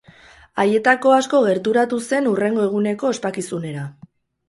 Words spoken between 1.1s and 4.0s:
asko gerturatu zen hurrengo eguneko ospakizunera.